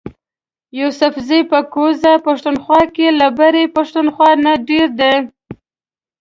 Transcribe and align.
یوسفزي 0.79 1.39
په 1.51 1.59
کوزه 1.73 2.13
پښتونخوا 2.27 2.81
کی 2.95 3.07
له 3.19 3.27
برۍ 3.37 3.65
پښتونخوا 3.75 4.29
نه 4.45 4.53
ډیر 4.69 4.87
دي 4.99 5.15